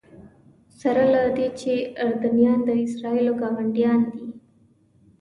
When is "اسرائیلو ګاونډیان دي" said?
2.85-4.23